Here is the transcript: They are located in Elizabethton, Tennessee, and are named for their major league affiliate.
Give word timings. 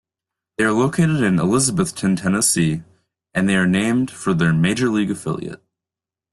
They 0.57 0.63
are 0.63 0.71
located 0.71 1.21
in 1.21 1.35
Elizabethton, 1.35 2.19
Tennessee, 2.19 2.81
and 3.35 3.47
are 3.51 3.67
named 3.67 4.09
for 4.09 4.33
their 4.33 4.51
major 4.51 4.89
league 4.89 5.11
affiliate. 5.11 5.61